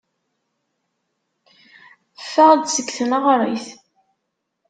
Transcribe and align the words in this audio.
Ffeɣ-d 2.23 2.63
seg 2.69 2.87
tneɣrit. 2.97 3.67